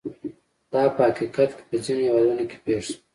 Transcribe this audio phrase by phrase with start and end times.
[0.71, 2.95] دا په حقیقت کې په ځینو هېوادونو کې پېښ شول.